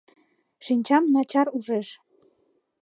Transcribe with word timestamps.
Шинчам 0.65 1.03
начар 1.13 1.47
ужеш... 1.57 1.89